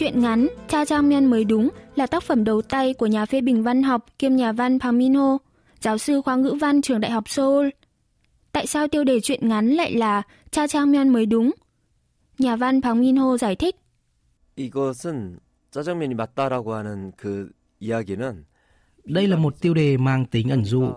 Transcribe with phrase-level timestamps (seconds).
[0.00, 3.40] Chuyện ngắn Cha Trang Myen mới đúng là tác phẩm đầu tay của nhà phê
[3.40, 5.38] bình văn học kiêm nhà văn Park Min Ho,
[5.80, 7.68] giáo sư khoa ngữ văn trường Đại học Seoul.
[8.52, 11.50] Tại sao tiêu đề truyện ngắn lại là Cha Trang Myen mới đúng?
[12.38, 13.76] Nhà văn Park Min Ho giải thích.
[14.56, 15.38] 이것은
[15.70, 18.44] 짜장면이 맞다라고 하는 그 이야기는
[19.04, 20.92] Đây là một tiêu đề mang tính ẩn dụ.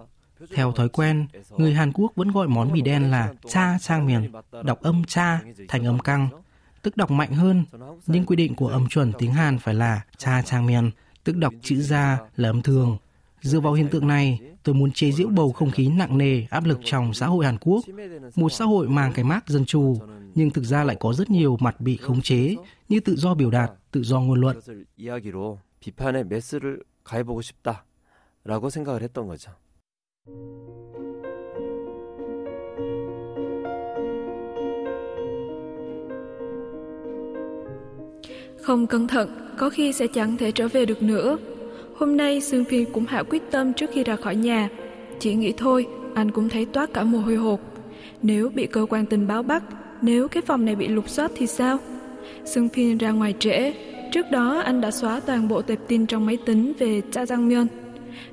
[0.55, 4.31] Theo thói quen, người Hàn Quốc vẫn gọi món mì đen là cha trang miền,
[4.63, 6.29] đọc âm cha thành âm căng,
[6.83, 7.65] tức đọc mạnh hơn,
[8.07, 10.91] nhưng quy định của âm chuẩn tiếng Hàn phải là cha trang miền,
[11.23, 12.97] tức đọc chữ ra là âm thường.
[13.41, 16.65] Dựa vào hiện tượng này, tôi muốn chế giễu bầu không khí nặng nề, áp
[16.65, 17.83] lực trong xã hội Hàn Quốc.
[18.35, 19.97] Một xã hội mang cái mác dân chủ,
[20.35, 22.55] nhưng thực ra lại có rất nhiều mặt bị khống chế,
[22.89, 24.55] như tự do biểu đạt, tự do ngôn luận.
[24.55, 29.51] 것을 이야기로 비판의 메스를 가해보고 싶다라고 생각을 했던 거죠.
[38.64, 41.38] Không cẩn thận, có khi sẽ chẳng thể trở về được nữa.
[41.96, 44.68] Hôm nay Sương Phi cũng hạ quyết tâm trước khi ra khỏi nhà.
[45.20, 47.60] Chỉ nghĩ thôi, anh cũng thấy toát cả mồ hôi hột.
[48.22, 49.62] Nếu bị cơ quan tình báo bắt,
[50.02, 51.78] nếu cái phòng này bị lục soát thì sao?
[52.44, 53.72] Sương Phi ra ngoài trễ.
[54.12, 57.48] Trước đó anh đã xóa toàn bộ tệp tin trong máy tính về Cha Giang
[57.48, 57.66] Myeon.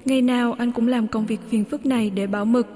[0.05, 2.67] Ngày nào anh cũng làm công việc phiền phức này để bảo mực.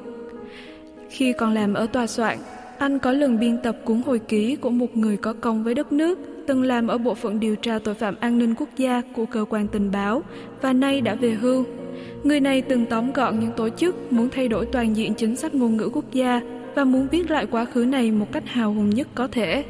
[1.09, 2.37] Khi còn làm ở tòa soạn,
[2.77, 5.91] anh có lần biên tập cuốn hồi ký của một người có công với đất
[5.91, 9.25] nước, từng làm ở bộ phận điều tra tội phạm an ninh quốc gia của
[9.25, 10.23] cơ quan tình báo
[10.61, 11.65] và nay đã về hưu.
[12.23, 15.55] Người này từng tóm gọn những tổ chức muốn thay đổi toàn diện chính sách
[15.55, 16.41] ngôn ngữ quốc gia
[16.75, 19.63] và muốn viết lại quá khứ này một cách hào hùng nhất có thể.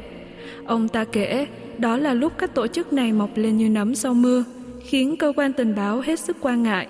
[0.64, 1.46] Ông ta kể,
[1.78, 4.44] đó là lúc các tổ chức này mọc lên như nấm sau mưa,
[4.80, 6.86] khiến cơ quan tình báo hết sức quan ngại.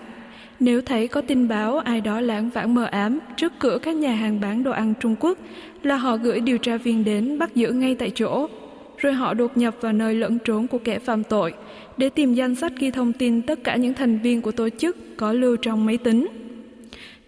[0.60, 4.12] Nếu thấy có tin báo ai đó lãng vãng mờ ám trước cửa các nhà
[4.12, 5.38] hàng bán đồ ăn Trung Quốc
[5.82, 8.48] là họ gửi điều tra viên đến bắt giữ ngay tại chỗ.
[8.96, 11.54] Rồi họ đột nhập vào nơi lẫn trốn của kẻ phạm tội
[11.96, 14.96] để tìm danh sách ghi thông tin tất cả những thành viên của tổ chức
[15.16, 16.28] có lưu trong máy tính.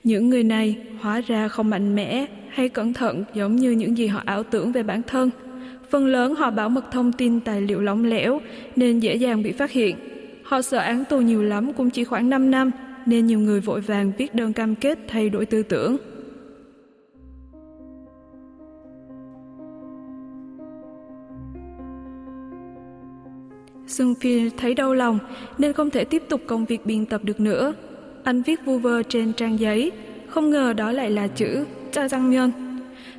[0.04, 4.06] Những người này hóa ra không mạnh mẽ hay cẩn thận giống như những gì
[4.06, 5.30] họ ảo tưởng về bản thân.
[5.90, 8.40] Phần lớn họ bảo mật thông tin tài liệu lỏng lẻo
[8.76, 9.96] nên dễ dàng bị phát hiện.
[10.42, 12.70] Họ sợ án tù nhiều lắm cũng chỉ khoảng 5 năm
[13.06, 15.96] nên nhiều người vội vàng viết đơn cam kết thay đổi tư tưởng.
[23.88, 25.19] Sương Phi thấy đau lòng
[25.59, 27.75] nên không thể tiếp tục công việc biên tập được nữa.
[28.25, 29.93] Anh viết vu vơ trên trang giấy,
[30.28, 32.50] không ngờ đó lại là chữ Cha Giang Myeon.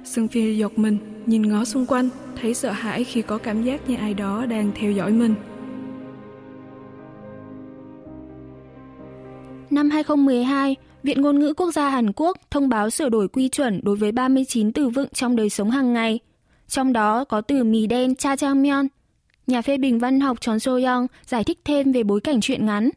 [0.03, 2.09] Sương Phi giật mình, nhìn ngó xung quanh,
[2.41, 5.35] thấy sợ hãi khi có cảm giác như ai đó đang theo dõi mình.
[9.69, 13.79] Năm 2012, Viện Ngôn ngữ Quốc gia Hàn Quốc thông báo sửa đổi quy chuẩn
[13.84, 16.19] đối với 39 từ vựng trong đời sống hàng ngày.
[16.68, 18.88] Trong đó có từ mì đen cha trang myeon.
[19.49, 22.65] Nhà phê bình văn học Chon So Young giải thích thêm về bối cảnh truyện
[22.65, 22.89] ngắn.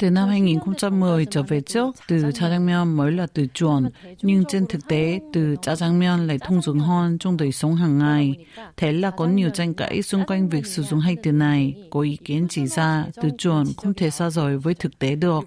[0.00, 1.60] 한국 사회에서 인기가 아주 많은 이 짜장면의 표, 표준어 표기는 Từ năm 2010 trở về
[1.60, 3.90] trước, từ 짜장면 mới là từ chuẩn,
[4.22, 8.46] nhưng trên thực tế, từ 짜장면 lại thông dụng hơn trong đời sống hàng ngày.
[8.76, 11.74] Thế là có nhiều tranh cãi xung quanh việc sử dụng hai từ này.
[11.90, 15.44] Có ý kiến chỉ ra, từ chuẩn không thể xa rời với thực tế được.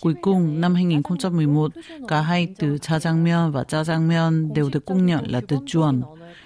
[0.00, 1.72] Cuối cùng, năm 2011,
[2.08, 6.02] cả hai từ 짜장면 và 짜장면 đều được công nhận là từ chuẩn.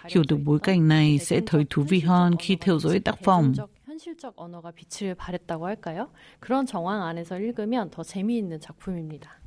[0.08, 3.52] Hiểu được bối cảnh này sẽ thấy thú vị hơn khi theo dõi tác phẩm.
[3.98, 6.08] 현실적 언어가 빛을 발했다고 할까요?
[6.40, 9.40] 그런 정황 안에서 읽으면 더 재미있는 작품입니다.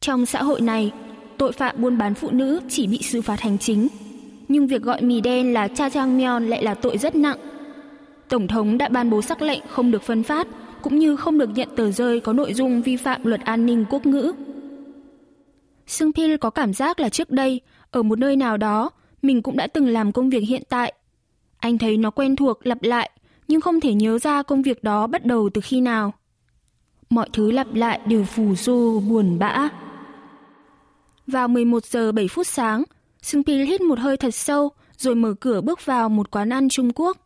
[0.00, 0.92] Trong xã hội này,
[1.38, 3.88] tội phạm buôn bán phụ nữ chỉ bị xử phạt hành chính,
[4.48, 7.38] nhưng việc gọi mì đen là cha trang myeon lại là tội rất nặng.
[8.28, 10.48] Tổng thống đã ban bố sắc lệnh không được phân phát,
[10.82, 13.84] cũng như không được nhận tờ rơi có nội dung vi phạm luật an ninh
[13.90, 14.32] quốc ngữ.
[15.86, 17.60] Sương Pil có cảm giác là trước đây,
[17.90, 18.90] ở một nơi nào đó,
[19.22, 20.92] mình cũng đã từng làm công việc hiện tại.
[21.58, 23.10] Anh thấy nó quen thuộc lặp lại,
[23.47, 26.13] nhưng không thể nhớ ra công việc đó bắt đầu từ khi nào.
[27.09, 29.69] Mọi thứ lặp lại đều phù du, buồn bã.
[31.27, 32.83] Vào 11 giờ 7 phút sáng,
[33.21, 36.69] Sương pi hít một hơi thật sâu, rồi mở cửa bước vào một quán ăn
[36.69, 37.17] Trung Quốc.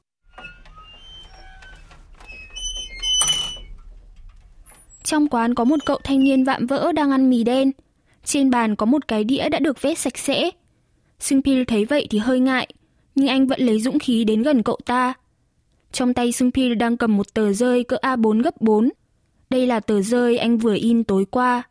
[5.03, 7.71] Trong quán có một cậu thanh niên vạm vỡ đang ăn mì đen.
[8.23, 10.51] Trên bàn có một cái đĩa đã được vét sạch sẽ.
[11.19, 12.67] Sương Pil thấy vậy thì hơi ngại,
[13.15, 15.13] nhưng anh vẫn lấy dũng khí đến gần cậu ta.
[15.91, 18.89] Trong tay Sung Pil đang cầm một tờ rơi cỡ A4 gấp 4.
[19.49, 21.63] Đây là tờ rơi anh vừa in tối qua.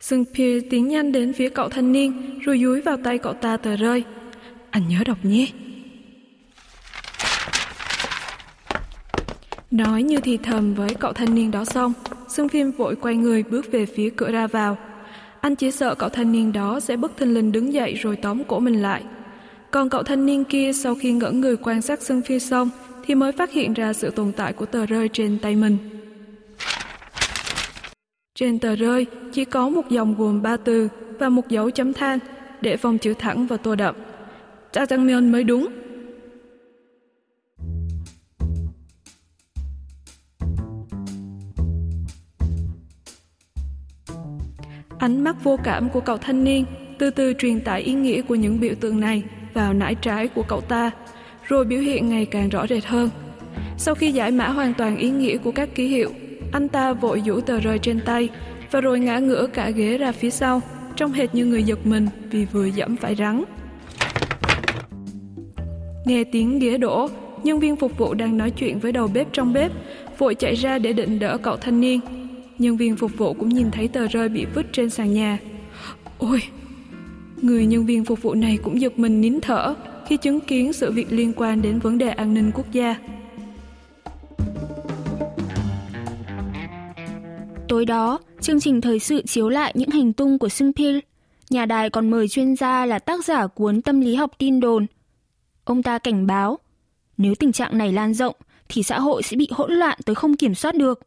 [0.00, 3.56] Sung Pil tiến nhanh đến phía cậu thanh niên rồi dúi vào tay cậu ta
[3.56, 4.04] tờ rơi.
[4.70, 5.46] Anh nhớ đọc nhé.
[9.70, 11.92] Nói như thì thầm với cậu thanh niên đó xong,
[12.28, 14.78] Sung Phim vội quay người bước về phía cửa ra vào.
[15.40, 18.44] Anh chỉ sợ cậu thanh niên đó sẽ bất thình lình đứng dậy rồi tóm
[18.44, 19.02] cổ mình lại.
[19.70, 22.70] Còn cậu thanh niên kia sau khi ngỡ người quan sát Sương Phi xong
[23.06, 25.78] thì mới phát hiện ra sự tồn tại của tờ rơi trên tay mình.
[28.34, 30.88] Trên tờ rơi chỉ có một dòng gồm ba từ
[31.18, 32.18] và một dấu chấm than
[32.60, 33.94] để phòng chữ thẳng và tô đậm.
[34.72, 35.68] Jajangmyeon mới đúng.
[44.98, 46.64] Ánh mắt vô cảm của cậu thanh niên
[46.98, 49.22] từ từ truyền tải ý nghĩa của những biểu tượng này
[49.54, 50.90] vào nải trái của cậu ta,
[51.48, 53.10] rồi biểu hiện ngày càng rõ rệt hơn.
[53.78, 56.10] Sau khi giải mã hoàn toàn ý nghĩa của các ký hiệu,
[56.52, 58.28] anh ta vội giũ tờ rơi trên tay
[58.70, 60.60] và rồi ngã ngửa cả ghế ra phía sau,
[60.96, 63.44] trông hệt như người giật mình vì vừa dẫm phải rắn.
[66.04, 67.08] Nghe tiếng ghế đổ,
[67.42, 69.72] nhân viên phục vụ đang nói chuyện với đầu bếp trong bếp,
[70.18, 72.00] vội chạy ra để định đỡ cậu thanh niên.
[72.58, 75.38] Nhân viên phục vụ cũng nhìn thấy tờ rơi bị vứt trên sàn nhà.
[76.18, 76.42] Ôi!
[77.42, 79.74] Người nhân viên phục vụ này cũng giật mình nín thở
[80.06, 82.96] khi chứng kiến sự việc liên quan đến vấn đề an ninh quốc gia.
[87.68, 90.98] Tối đó, chương trình thời sự chiếu lại những hành tung của Sung Pil.
[91.50, 94.86] Nhà đài còn mời chuyên gia là tác giả cuốn tâm lý học tin đồn.
[95.64, 96.58] Ông ta cảnh báo,
[97.16, 98.34] nếu tình trạng này lan rộng
[98.68, 101.00] thì xã hội sẽ bị hỗn loạn tới không kiểm soát được.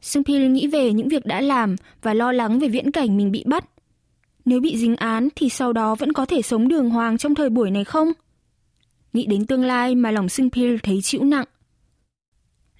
[0.00, 3.32] Sung Pil nghĩ về những việc đã làm và lo lắng về viễn cảnh mình
[3.32, 3.64] bị bắt.
[4.48, 7.50] Nếu bị dính án thì sau đó vẫn có thể sống đường hoàng trong thời
[7.50, 8.12] buổi này không?
[9.12, 11.44] Nghĩ đến tương lai mà lòng Sưng Pil thấy chịu nặng.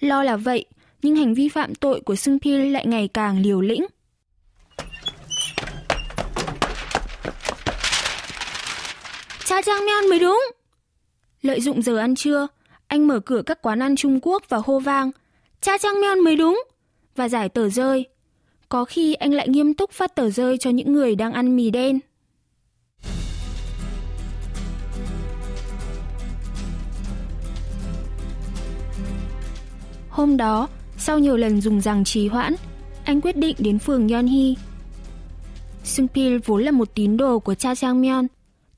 [0.00, 0.64] Lo là vậy,
[1.02, 3.86] nhưng hành vi phạm tội của Sưng Pil lại ngày càng liều lĩnh.
[9.44, 10.42] Cha Trang Mian mới đúng.
[11.42, 12.46] Lợi dụng giờ ăn trưa,
[12.86, 15.10] anh mở cửa các quán ăn Trung Quốc và hô vang.
[15.60, 16.62] Cha Trang Mian mới đúng.
[17.16, 18.06] Và giải tờ rơi.
[18.68, 21.70] Có khi anh lại nghiêm túc phát tờ rơi cho những người đang ăn mì
[21.70, 21.98] đen.
[30.08, 32.54] Hôm đó, sau nhiều lần dùng rằng trì hoãn,
[33.04, 34.56] anh quyết định đến phường Yonhi.
[35.84, 38.26] Sung Pil vốn là một tín đồ của cha Jangmyeon.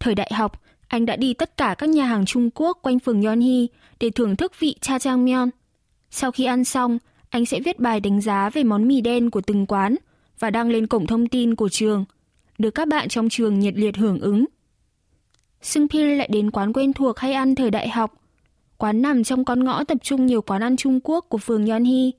[0.00, 3.22] Thời đại học, anh đã đi tất cả các nhà hàng Trung Quốc quanh phường
[3.22, 3.68] Yonhi
[4.00, 5.48] để thưởng thức vị cha Jangmyeon.
[6.10, 6.98] Sau khi ăn xong,
[7.30, 9.96] anh sẽ viết bài đánh giá về món mì đen của từng quán
[10.38, 12.04] và đăng lên cổng thông tin của trường,
[12.58, 14.44] được các bạn trong trường nhiệt liệt hưởng ứng.
[15.62, 18.20] sưng Pil lại đến quán quen thuộc hay ăn thời đại học,
[18.80, 22.10] Quán nằm trong con ngõ tập trung nhiều quán ăn Trung Quốc của phường Yonhee.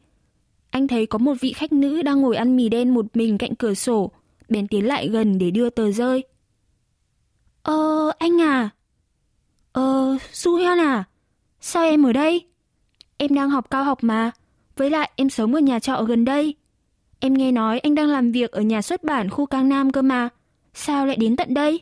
[0.69, 3.56] Anh thấy có một vị khách nữ đang ngồi ăn mì đen một mình cạnh
[3.56, 4.12] cửa sổ,
[4.50, 6.24] bèn tiến lại gần để đưa tờ rơi.
[7.63, 8.69] Ờ, anh à?
[9.72, 11.04] Ờ, Su Hyun à?
[11.62, 12.46] Sao em ở đây?
[13.18, 14.31] Em đang học cao học mà.
[14.81, 16.56] Với lại em sống ở nhà trọ ở gần đây.
[17.19, 20.01] Em nghe nói anh đang làm việc ở nhà xuất bản khu Cang Nam cơ
[20.01, 20.29] mà.
[20.74, 21.82] Sao lại đến tận đây?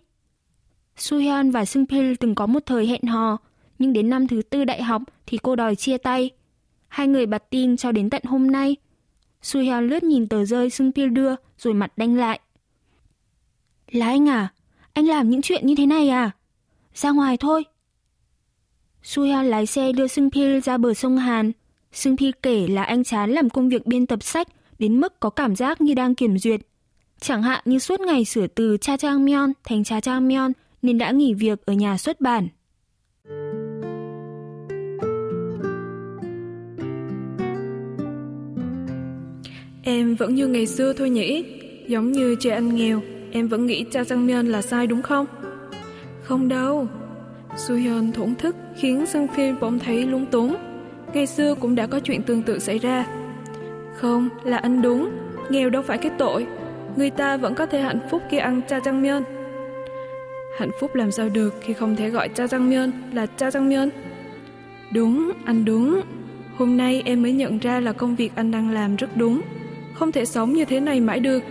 [0.97, 3.37] Su Hyun và Sung Pil từng có một thời hẹn hò,
[3.79, 6.29] nhưng đến năm thứ tư đại học thì cô đòi chia tay.
[6.87, 8.75] Hai người bật tin cho đến tận hôm nay.
[9.41, 12.39] Su Hyun lướt nhìn tờ rơi Sung Pil đưa rồi mặt đanh lại.
[13.91, 14.53] Là anh à?
[14.93, 16.31] Anh làm những chuyện như thế này à?
[16.95, 17.65] Ra ngoài thôi.
[19.03, 21.51] Su Hyun lái xe đưa Sung Pil ra bờ sông Hàn.
[21.91, 24.47] Sung Pil kể là anh chán làm công việc biên tập sách
[24.79, 26.61] đến mức có cảm giác như đang kiểm duyệt.
[27.19, 30.97] Chẳng hạn như suốt ngày sửa từ Cha Trang Myeon thành Cha Trang Myeon nên
[30.97, 32.47] đã nghỉ việc ở nhà xuất bản.
[39.83, 41.43] Em vẫn như ngày xưa thôi nhỉ?
[41.87, 45.25] Giống như trẻ ăn nghèo, em vẫn nghĩ cha Jangmyeon là sai đúng không?
[46.23, 46.87] Không đâu.
[47.57, 50.55] Suhyun thổn thức khiến Sung Phim bỗng thấy lúng túng.
[51.13, 53.05] Ngày xưa cũng đã có chuyện tương tự xảy ra.
[53.95, 55.11] Không, là anh đúng.
[55.49, 56.47] Nghèo đâu phải cái tội.
[56.95, 59.23] Người ta vẫn có thể hạnh phúc khi ăn cha Jangmyeon.
[60.57, 63.89] Hạnh phúc làm sao được khi không thể gọi cha Jangmyeon là cha Jangmyeon?
[64.93, 66.01] Đúng, anh đúng.
[66.57, 69.41] Hôm nay em mới nhận ra là công việc anh đang làm rất đúng
[69.99, 71.43] không thể sống như thế này mãi được.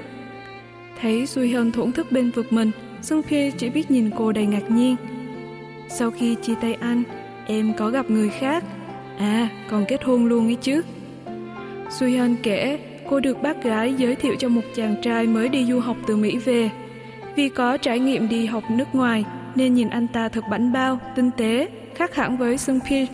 [1.00, 2.70] Thấy Suy Hân thổn thức bên vực mình,
[3.02, 4.96] Sung Phi chỉ biết nhìn cô đầy ngạc nhiên.
[5.88, 7.02] Sau khi chia tay anh,
[7.46, 8.64] em có gặp người khác.
[9.18, 10.82] À, còn kết hôn luôn ấy chứ.
[11.90, 12.78] Suhyun kể,
[13.10, 16.16] cô được bác gái giới thiệu cho một chàng trai mới đi du học từ
[16.16, 16.70] Mỹ về.
[17.36, 20.98] Vì có trải nghiệm đi học nước ngoài, nên nhìn anh ta thật bảnh bao,
[21.16, 23.06] tinh tế, khác hẳn với Sung Pi.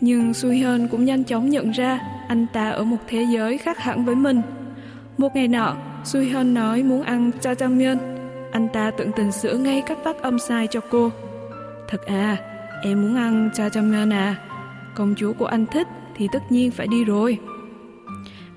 [0.00, 4.04] Nhưng Suhyun cũng nhanh chóng nhận ra anh ta ở một thế giới khác hẳn
[4.04, 4.42] với mình.
[5.18, 7.96] Một ngày nọ, Suhyun nói muốn ăn jajangmyeon.
[8.52, 11.10] Anh ta tận tình sửa ngay các phát âm sai cho cô.
[11.88, 12.36] Thật à,
[12.82, 14.36] em muốn ăn jajangmyeon à?
[14.97, 17.39] Công chúa của anh thích thì tất nhiên phải đi rồi.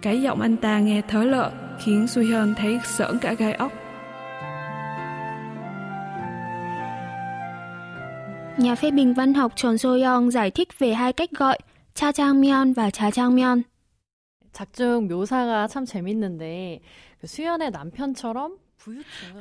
[0.03, 1.53] Cái giọng anh ta nghe thớ lợ
[1.85, 3.73] khiến Suhyun thấy sởn cả gai ốc.
[8.59, 11.59] Nhà phê bình văn học Chon So-young giải thích về hai cách gọi
[11.95, 13.63] 차장면 và 자장면.
[14.57, 16.81] 작중 묘사가 참 재밌는데
[17.21, 18.57] 그 수연의 남편처럼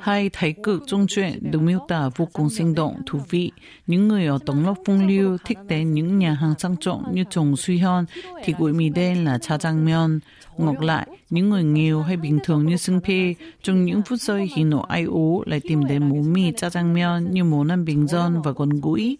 [0.00, 3.52] Hai thái cực trong truyện được miêu tả vô cùng sinh động, thú vị.
[3.86, 7.24] Những người ở Tống Lộc Phong Lưu thích đến những nhà hàng sang trọng như
[7.30, 8.04] Trồng Suy Hon
[8.44, 10.18] thì gọi mì đen là cha trang mion.
[10.58, 14.48] Ngược lại, những người nghèo hay bình thường như Sưng Phi trong những phút giây
[14.56, 17.84] hỉ nộ ai ố lại tìm đến món mì cha trang mion như món ăn
[17.84, 19.18] bình dân và gần gũi.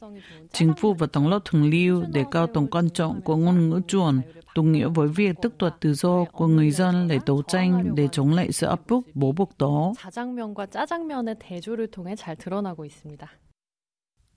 [0.52, 3.80] Chính phủ và Tống Lộc Thường Lưu để cao tầm quan trọng của ngôn ngữ
[3.88, 4.20] chuẩn
[4.54, 8.08] đồng nghĩa với việc tức đoạt tự do của người dân để đấu tranh để
[8.12, 9.92] chống lại sự áp bức bố buộc đó.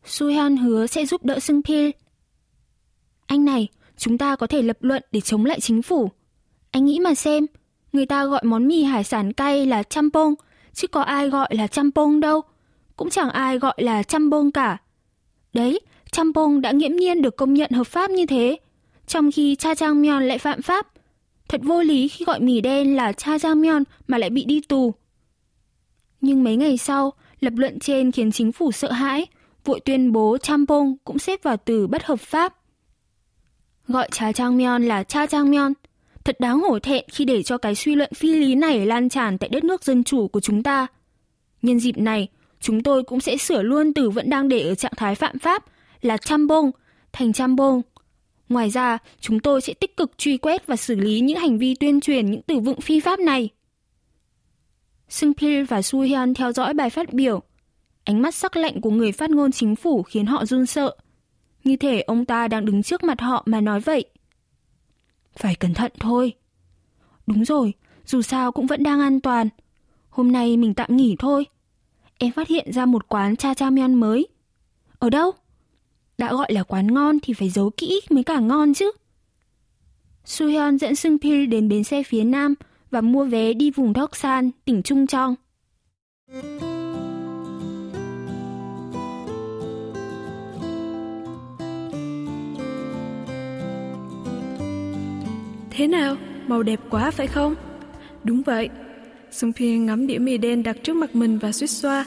[0.05, 1.89] Suhan hứa sẽ giúp đỡ Sung Pil.
[3.25, 3.67] Anh này,
[3.98, 6.10] chúng ta có thể lập luận để chống lại chính phủ.
[6.72, 7.46] Anh nghĩ mà xem,
[7.93, 10.34] người ta gọi món mì hải sản cay là champong,
[10.74, 12.41] chứ có ai gọi là champong đâu.
[12.96, 14.77] Cũng chẳng ai gọi là champong cả.
[15.53, 15.79] Đấy,
[16.12, 18.58] champong đã nghiễm nhiên được công nhận hợp pháp như thế
[19.07, 20.88] trong khi cha Jangmyeon lại phạm pháp.
[21.48, 24.93] Thật vô lý khi gọi mì đen là cha Jangmyeon mà lại bị đi tù.
[26.22, 29.25] Nhưng mấy ngày sau, lập luận trên khiến chính phủ sợ hãi,
[29.65, 32.55] vội tuyên bố champong cũng xếp vào từ bất hợp pháp.
[33.88, 35.74] Gọi cha Jangmyeon là cha Jangmyeon,
[36.24, 39.38] thật đáng hổ thẹn khi để cho cái suy luận phi lý này lan tràn
[39.38, 40.88] tại đất nước dân chủ của chúng ta.
[41.62, 42.27] Nhân dịp này,
[42.60, 45.63] chúng tôi cũng sẽ sửa luôn từ vẫn đang để ở trạng thái phạm pháp
[46.01, 46.72] là champong
[47.13, 47.81] thành champong
[48.50, 51.75] Ngoài ra, chúng tôi sẽ tích cực truy quét và xử lý những hành vi
[51.75, 53.50] tuyên truyền những từ vựng phi pháp này.
[55.09, 57.41] Sung Pil và Su Hyun theo dõi bài phát biểu.
[58.03, 60.95] Ánh mắt sắc lạnh của người phát ngôn chính phủ khiến họ run sợ.
[61.63, 64.05] Như thể ông ta đang đứng trước mặt họ mà nói vậy.
[65.38, 66.33] Phải cẩn thận thôi.
[67.27, 67.73] Đúng rồi,
[68.05, 69.50] dù sao cũng vẫn đang an toàn.
[70.09, 71.45] Hôm nay mình tạm nghỉ thôi.
[72.17, 74.27] Em phát hiện ra một quán cha cha mion mới.
[75.00, 75.31] Ở đâu?
[76.17, 78.91] Đã gọi là quán ngon thì phải giấu kỹ mới cả ngon chứ.
[80.25, 82.53] Suhyun dẫn Sung Pil đến bến xe phía nam
[82.91, 85.36] và mua vé đi vùng Doksan, tỉnh Trung Trong.
[95.72, 96.15] Thế nào?
[96.48, 97.55] Màu đẹp quá phải không?
[98.24, 98.70] Đúng vậy.
[99.32, 102.05] Sung Pil ngắm đĩa mì đen đặt trước mặt mình và suýt xoa.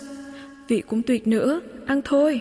[0.68, 2.40] Vị cũng tuyệt nữa, ăn thôi.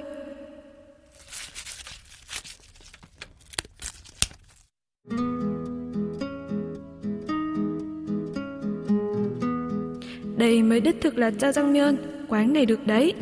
[10.56, 11.98] Đây mới đích thực là cha răng nhơn
[12.28, 13.14] quán này được đấy.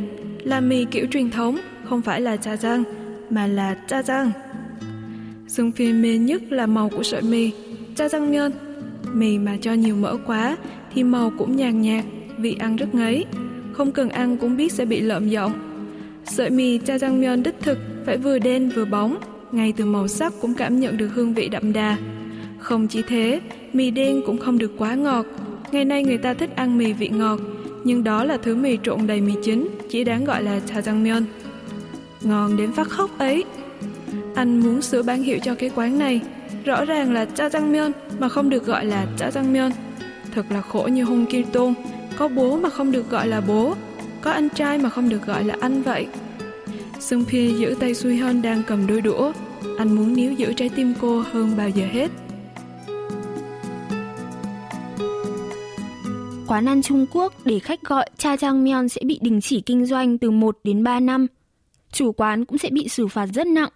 [0.43, 2.83] Là mì kiểu truyền thống, không phải là cha răng,
[3.29, 4.31] mà là cha răng.
[5.47, 7.51] Sung Phi mê nhất là màu của sợi mì,
[7.95, 8.51] cha răng nhơn
[9.13, 10.57] Mì mà cho nhiều mỡ quá
[10.93, 12.05] thì màu cũng nhàn nhạt,
[12.37, 13.25] vị ăn rất ngấy.
[13.71, 15.53] Không cần ăn cũng biết sẽ bị lợm giọng.
[16.25, 19.17] Sợi mì cha răng nhơn đích thực phải vừa đen vừa bóng,
[19.51, 21.97] ngay từ màu sắc cũng cảm nhận được hương vị đậm đà.
[22.59, 23.41] Không chỉ thế,
[23.73, 25.25] mì đen cũng không được quá ngọt.
[25.73, 27.39] Ngày nay người ta thích ăn mì vị ngọt,
[27.83, 31.23] nhưng đó là thứ mì trộn đầy mì chính, chỉ đáng gọi là jajangmyeon.
[32.21, 33.43] Ngon đến phát khóc ấy.
[34.35, 36.21] Anh muốn sửa bán hiệu cho cái quán này,
[36.65, 39.71] rõ ràng là jajangmyeon mà không được gọi là jajangmyeon.
[40.35, 41.73] Thật là khổ như hung Kim Tôn,
[42.17, 43.75] có bố mà không được gọi là bố,
[44.21, 46.07] có anh trai mà không được gọi là anh vậy.
[46.99, 49.31] Sung Pia giữ tay Sui Hon đang cầm đôi đũa,
[49.77, 52.11] anh muốn níu giữ trái tim cô hơn bao giờ hết.
[56.53, 59.85] Quán ăn Trung Quốc để khách gọi cha trang mion sẽ bị đình chỉ kinh
[59.85, 61.27] doanh từ 1 đến 3 năm.
[61.91, 63.69] Chủ quán cũng sẽ bị xử phạt rất nặng.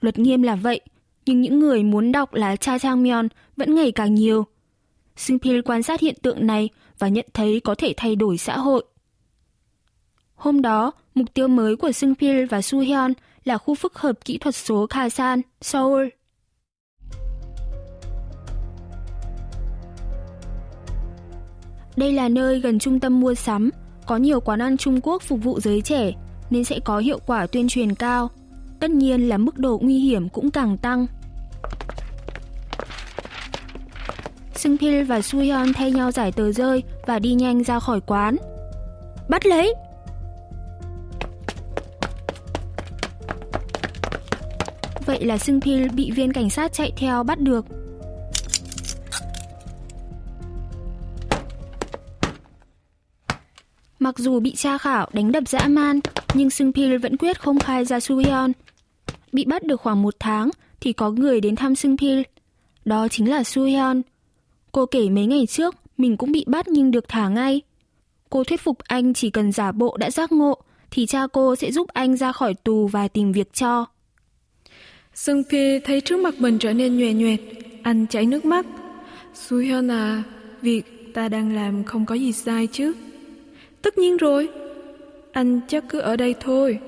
[0.00, 0.80] Luật nghiêm là vậy,
[1.26, 4.44] nhưng những người muốn đọc là cha trang mion vẫn ngày càng nhiều.
[5.16, 8.58] Sung Pil quan sát hiện tượng này và nhận thấy có thể thay đổi xã
[8.58, 8.84] hội.
[10.34, 13.12] Hôm đó, mục tiêu mới của Sung Pil và Su Hyun
[13.44, 16.08] là khu phức hợp kỹ thuật số khasan Seoul.
[21.98, 23.70] Đây là nơi gần trung tâm mua sắm,
[24.06, 26.12] có nhiều quán ăn Trung Quốc phục vụ giới trẻ
[26.50, 28.30] nên sẽ có hiệu quả tuyên truyền cao.
[28.80, 31.06] Tất nhiên là mức độ nguy hiểm cũng càng tăng.
[34.54, 38.00] Sung Pil và Su Hyun thay nhau giải tờ rơi và đi nhanh ra khỏi
[38.00, 38.36] quán.
[39.28, 39.74] Bắt lấy!
[45.06, 47.77] Vậy là Sung Pil bị viên cảnh sát chạy theo bắt được.
[54.08, 56.00] Mặc dù bị tra khảo đánh đập dã man,
[56.34, 58.22] nhưng Sung Pil vẫn quyết không khai ra Su
[59.32, 60.50] Bị bắt được khoảng một tháng
[60.80, 62.22] thì có người đến thăm Sung Pil.
[62.84, 63.66] Đó chính là Su
[64.72, 67.60] Cô kể mấy ngày trước mình cũng bị bắt nhưng được thả ngay.
[68.30, 70.56] Cô thuyết phục anh chỉ cần giả bộ đã giác ngộ
[70.90, 73.84] thì cha cô sẽ giúp anh ra khỏi tù và tìm việc cho.
[75.14, 77.40] Sung Pil thấy trước mặt mình trở nên nhòe nhoẹt,
[77.82, 78.66] anh chảy nước mắt.
[79.34, 79.56] Su
[79.90, 80.22] à,
[80.62, 82.94] việc ta đang làm không có gì sai chứ.
[83.82, 84.48] Tất nhiên rồi.
[85.32, 86.78] Anh chắc cứ ở đây thôi.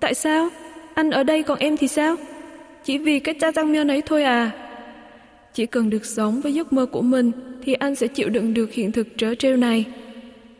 [0.00, 0.48] Tại sao?
[0.94, 2.16] Anh ở đây còn em thì sao?
[2.84, 4.50] Chỉ vì cái cha răng miên ấy thôi à?
[5.54, 7.32] Chỉ cần được sống với giấc mơ của mình
[7.64, 9.84] thì anh sẽ chịu đựng được hiện thực trớ trêu này.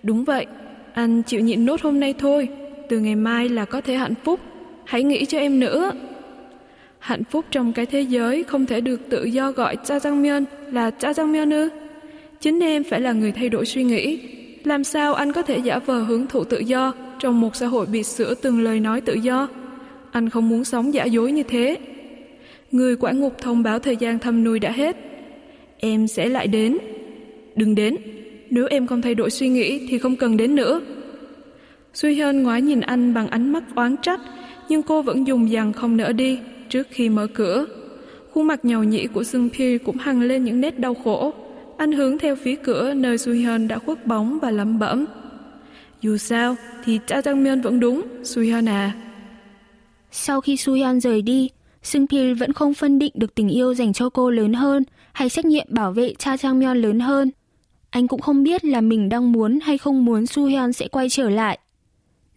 [0.02, 0.46] Đúng vậy,
[0.92, 2.48] anh chịu nhịn nốt hôm nay thôi.
[2.88, 4.40] Từ ngày mai là có thể hạnh phúc.
[4.84, 5.92] Hãy nghĩ cho em nữa.
[6.98, 10.44] Hạnh phúc trong cái thế giới không thể được tự do gọi cha răng miên
[10.72, 11.68] là cha răng miên ư?
[12.40, 14.18] Chính em phải là người thay đổi suy nghĩ.
[14.64, 17.86] Làm sao anh có thể giả vờ hưởng thụ tự do trong một xã hội
[17.86, 19.48] bị sửa từng lời nói tự do?
[20.10, 21.76] Anh không muốn sống giả dối như thế.
[22.72, 24.96] Người quản ngục thông báo thời gian thăm nuôi đã hết.
[25.78, 26.78] Em sẽ lại đến.
[27.56, 27.96] Đừng đến.
[28.50, 30.80] Nếu em không thay đổi suy nghĩ thì không cần đến nữa.
[31.94, 34.20] Suy hơn ngoái nhìn anh bằng ánh mắt oán trách,
[34.68, 36.38] nhưng cô vẫn dùng dằn không nỡ đi
[36.68, 37.66] trước khi mở cửa.
[38.32, 41.32] Khuôn mặt nhầu nhĩ của Sung Phi cũng hằng lên những nét đau khổ.
[41.79, 45.05] Anh hướng theo phía cửa nơi Su Hyun đã khuất bóng và lẩm bẩm.
[46.01, 48.95] Dù sao thì Cha Jang Myeon vẫn đúng, Su Hyun à.
[50.11, 51.49] Sau khi Su Hyun rời đi,
[51.83, 55.29] Sung Pil vẫn không phân định được tình yêu dành cho cô lớn hơn hay
[55.29, 57.31] trách nhiệm bảo vệ cha Chang Myeon lớn hơn.
[57.89, 61.09] Anh cũng không biết là mình đang muốn hay không muốn Su Hyun sẽ quay
[61.09, 61.59] trở lại.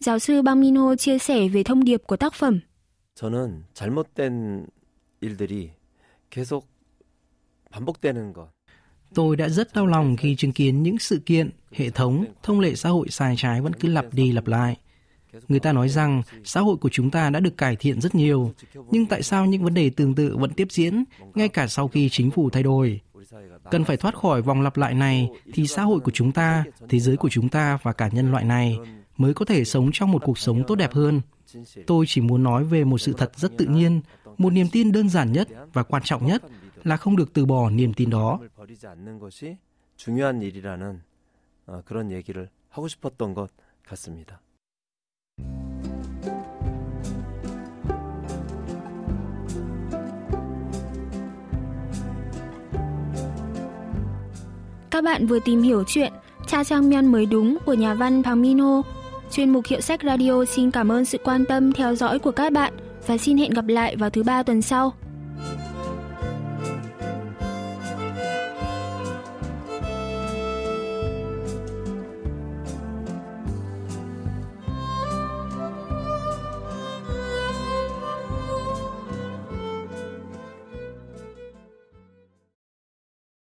[0.00, 2.60] Giáo sư Bang Min Ho chia sẻ về thông điệp của tác phẩm.
[3.18, 4.66] 저는 잘못된
[5.20, 5.72] 일들이
[6.30, 6.68] 계속
[7.72, 8.48] 반복되는 것.
[9.15, 12.75] Tôi đã rất đau lòng khi chứng kiến những sự kiện, hệ thống, thông lệ
[12.75, 14.77] xã hội sai trái vẫn cứ lặp đi lặp lại.
[15.47, 18.53] Người ta nói rằng xã hội của chúng ta đã được cải thiện rất nhiều,
[18.91, 21.03] nhưng tại sao những vấn đề tương tự vẫn tiếp diễn
[21.35, 23.01] ngay cả sau khi chính phủ thay đổi?
[23.71, 26.99] Cần phải thoát khỏi vòng lặp lại này thì xã hội của chúng ta, thế
[26.99, 28.77] giới của chúng ta và cả nhân loại này
[29.17, 31.21] mới có thể sống trong một cuộc sống tốt đẹp hơn.
[31.87, 34.01] Tôi chỉ muốn nói về một sự thật rất tự nhiên,
[34.37, 36.43] một niềm tin đơn giản nhất và quan trọng nhất
[36.83, 38.39] là không được từ bỏ niềm tin đó.
[54.91, 56.13] Các bạn vừa tìm hiểu chuyện
[56.47, 58.81] Cha Trang Myan mới đúng của nhà văn Pang Min Ho.
[59.31, 62.53] Chuyên mục Hiệu sách Radio xin cảm ơn sự quan tâm theo dõi của các
[62.53, 62.73] bạn
[63.07, 64.93] và xin hẹn gặp lại vào thứ ba tuần sau.